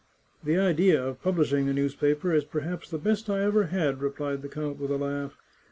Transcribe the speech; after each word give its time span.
The 0.43 0.57
idea 0.57 0.99
of 0.99 1.21
publishing 1.21 1.67
this 1.67 1.75
newspaper 1.75 2.33
is 2.33 2.43
perhaps 2.43 2.89
the 2.89 2.97
best 2.97 3.29
I 3.29 3.43
ever 3.43 3.65
had," 3.65 4.01
replied 4.01 4.41
the 4.41 4.49
count 4.49 4.79
with 4.79 4.89
a 4.89 4.97
laugh. 4.97 5.37